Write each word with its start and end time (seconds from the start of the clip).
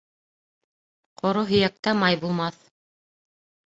Ҡоро 1.23 1.45
һөйәктә 1.53 1.97
май 2.03 2.21
булмаҫ. 2.27 2.63